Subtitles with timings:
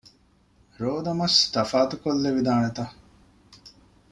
[0.81, 2.79] ރޯދަމަސް ތަފާތުކޮށްލެވިދާނެތަ؟